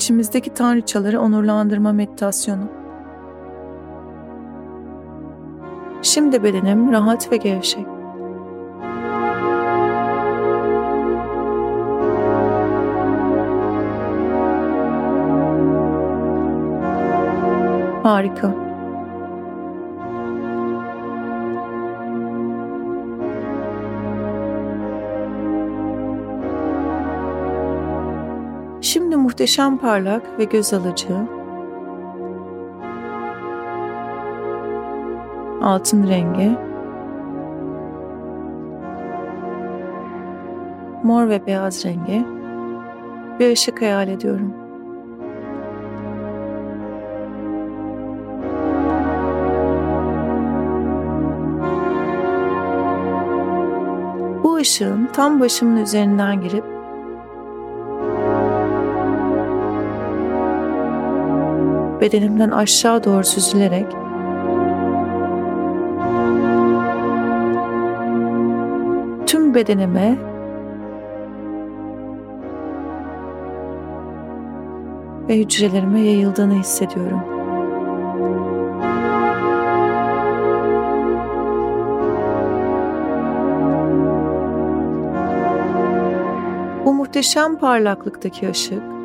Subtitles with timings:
[0.00, 2.64] içimizdeki tanrıçaları onurlandırma meditasyonu.
[6.02, 7.86] Şimdi bedenim rahat ve gevşek.
[18.02, 18.59] Harika.
[29.40, 31.16] Muhteşem parlak ve göz alıcı
[35.62, 36.56] altın rengi
[41.02, 42.26] mor ve beyaz rengi
[43.38, 44.54] bir ışık hayal ediyorum.
[54.44, 56.79] Bu ışığın tam başımın üzerinden girip
[62.00, 63.86] bedenimden aşağı doğru süzülerek
[69.26, 70.16] tüm bedenime
[75.28, 77.20] ve hücrelerime yayıldığını hissediyorum.
[86.84, 88.99] Bu muhteşem parlaklıktaki ışık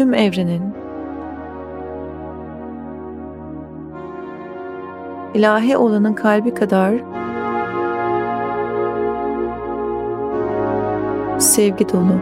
[0.00, 0.62] tüm evrenin
[5.34, 6.94] ilahi olanın kalbi kadar
[11.38, 12.14] sevgi dolu.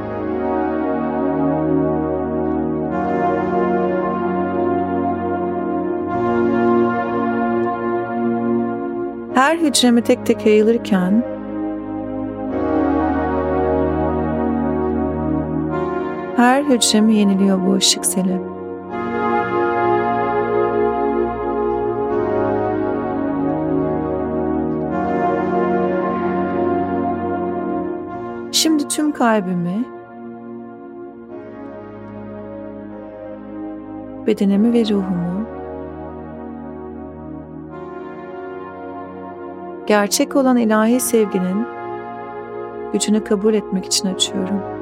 [9.34, 11.38] Her hücreme tek tek yayılırken
[16.38, 18.41] her hücremi yeniliyor bu ışık seli.
[28.53, 29.84] Şimdi tüm kalbimi,
[34.27, 35.47] bedenimi ve ruhumu
[39.87, 41.66] gerçek olan ilahi sevginin
[42.93, 44.78] gücünü kabul etmek için açıyorum.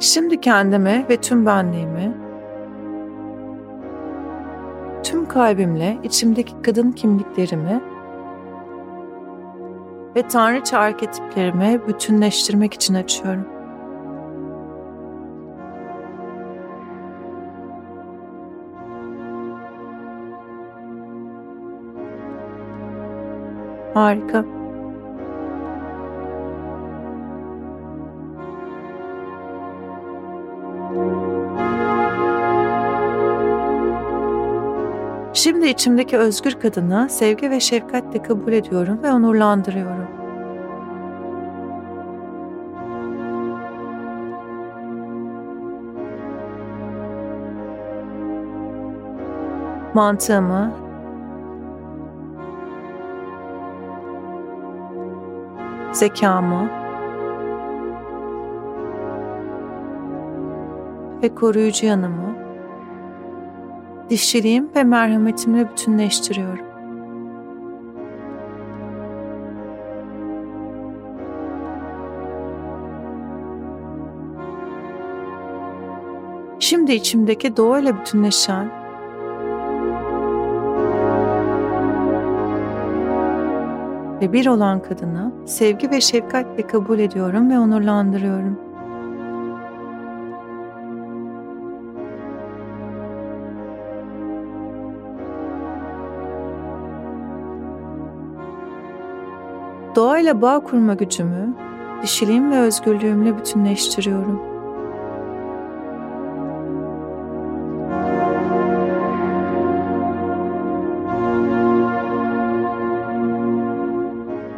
[0.00, 2.16] Şimdi kendime ve tüm benliğimi
[5.02, 7.80] tüm kalbimle içimdeki kadın kimliklerimi
[10.16, 13.46] ve tanrıça arketiplerimi bütünleştirmek için açıyorum.
[23.94, 24.57] Harika.
[35.68, 40.08] Şimdi içimdeki özgür kadını sevgi ve şefkatle kabul ediyorum ve onurlandırıyorum.
[49.94, 50.72] Mantığımı
[55.92, 56.68] zekamı
[61.22, 62.47] ve koruyucu yanımı
[64.10, 66.68] dişçiliğim ve merhametimle bütünleştiriyorum.
[76.60, 78.70] Şimdi içimdeki doğayla bütünleşen
[84.20, 88.67] ve bir olan kadını sevgi ve şefkatle kabul ediyorum ve onurlandırıyorum.
[100.18, 101.54] Doğayla bağ kurma gücümü,
[102.02, 104.42] dişiliğim ve özgürlüğümle bütünleştiriyorum.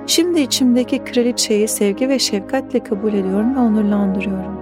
[0.07, 4.60] Şimdi içimdeki kraliçeyi sevgi ve şefkatle kabul ediyorum ve onurlandırıyorum.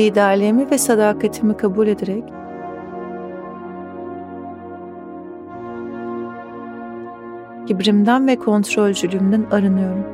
[0.00, 2.24] Liderliğimi ve sadakatimi kabul ederek
[7.66, 10.04] kibrimden ve kontrolcülüğümden arınıyorum.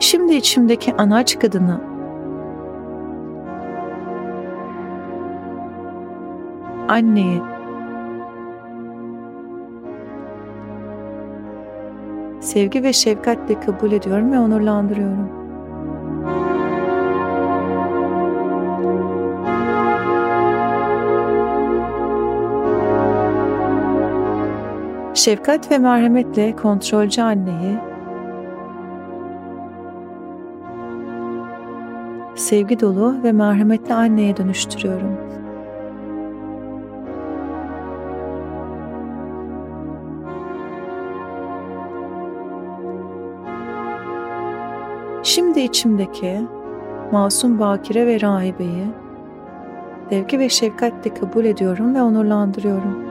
[0.00, 1.80] Şimdi içimdeki anaç kadını
[6.88, 7.53] anneyi
[12.54, 15.28] sevgi ve şefkatle kabul ediyorum ve onurlandırıyorum.
[25.14, 27.78] Şefkat ve merhametle kontrolcü anneyi
[32.34, 35.23] sevgi dolu ve merhametli anneye dönüştürüyorum.
[45.34, 46.40] Şimdi içimdeki
[47.12, 48.86] masum bakire ve rahibeyi
[50.10, 53.04] sevgi ve şefkatle kabul ediyorum ve onurlandırıyorum.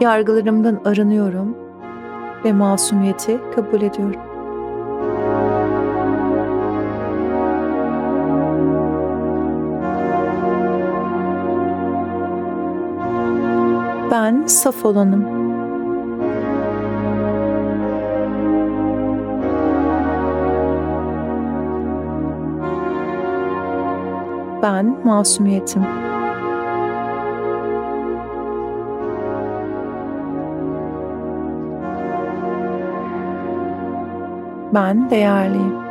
[0.00, 1.56] Yargılarımdan arınıyorum
[2.44, 4.29] ve masumiyeti kabul ediyorum.
[14.10, 15.24] Ben saf olanım.
[24.62, 25.82] Ben masumiyetim.
[34.74, 35.89] Ben değerliyim.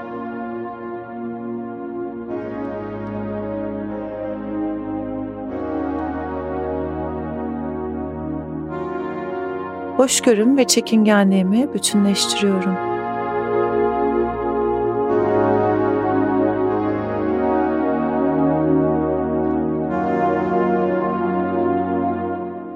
[10.00, 12.76] Hoşgörüm ve çekingenliğimi bütünleştiriyorum.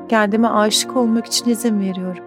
[0.09, 2.23] Kendime aşık olmak için izin veriyorum.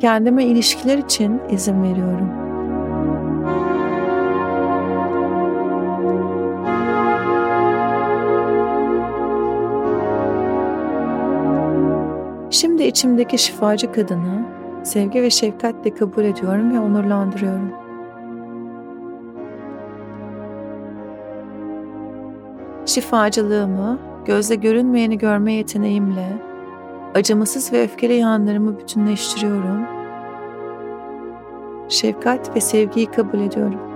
[0.00, 2.43] Kendime ilişkiler için izin veriyorum.
[12.54, 14.44] Şimdi içimdeki şifacı kadını
[14.84, 17.72] sevgi ve şefkatle kabul ediyorum ve onurlandırıyorum.
[22.86, 26.28] Şifacılığımı, gözle görünmeyeni görme yeteneğimle,
[27.14, 29.86] acımasız ve öfkeli yanlarımı bütünleştiriyorum.
[31.88, 33.93] Şefkat ve sevgiyi kabul ediyorum.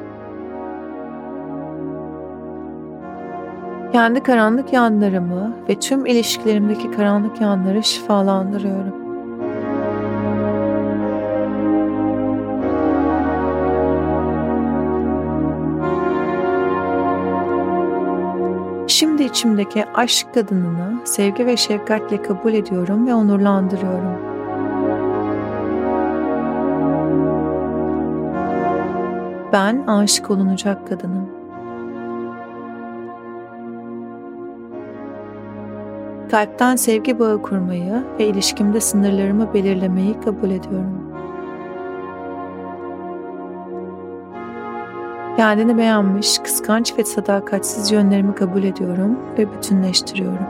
[3.92, 8.94] Kendi karanlık yanlarımı ve tüm ilişkilerimdeki karanlık yanları şifalandırıyorum.
[18.88, 24.18] Şimdi içimdeki aşk kadınını sevgi ve şefkatle kabul ediyorum ve onurlandırıyorum.
[29.52, 31.37] Ben aşık olunacak kadınım.
[36.30, 41.08] Kalpten sevgi bağı kurmayı ve ilişkimde sınırlarımı belirlemeyi kabul ediyorum.
[45.36, 50.46] Kendini beğenmiş, kıskanç ve sadakatsiz yönlerimi kabul ediyorum ve bütünleştiriyorum.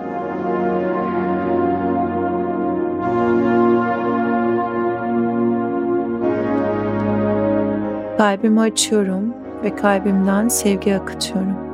[8.19, 11.68] Kalbimi açıyorum ve kalbimden sevgi akıtıyorum.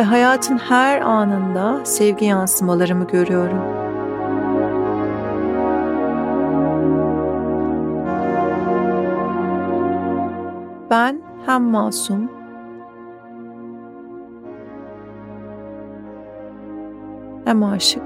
[0.00, 3.58] Ve hayatın her anında sevgi yansımalarımı görüyorum.
[10.90, 12.30] Ben hem masum
[17.44, 18.02] hem aşık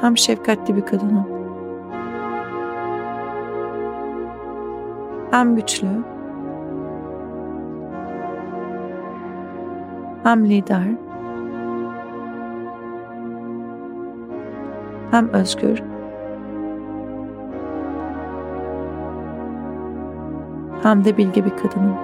[0.00, 1.26] hem şefkatli bir kadınım.
[5.30, 6.15] Hem güçlü
[10.26, 10.86] hem lider
[15.10, 15.82] hem özgür
[20.82, 21.96] hem de bilge bir kadınım.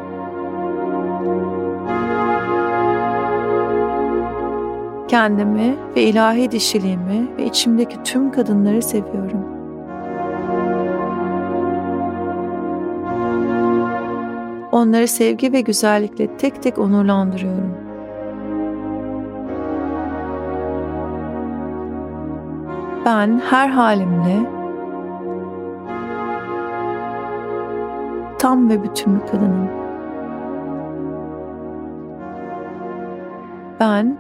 [5.09, 9.45] Kendimi ve ilahi dişiliğimi ve içimdeki tüm kadınları seviyorum.
[14.73, 17.82] Onları sevgi ve güzellikle tek tek onurlandırıyorum.
[23.07, 24.51] Ben her halimle
[28.39, 29.69] tam ve bütün bir kadınım.
[33.81, 34.19] Ben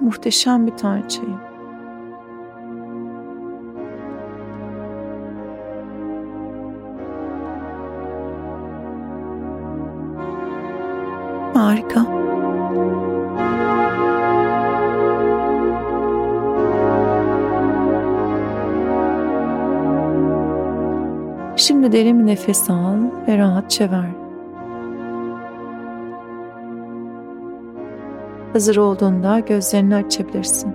[0.00, 1.40] muhteşem bir tanrıçayım.
[11.54, 12.09] Harika.
[21.60, 22.96] Şimdi derin bir nefes al
[23.28, 24.10] ve rahatça ver.
[28.52, 30.74] Hazır olduğunda gözlerini açabilirsin.